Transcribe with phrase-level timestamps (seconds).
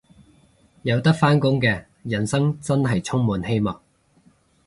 [0.81, 3.79] 有得返工嘅人生真係充滿希望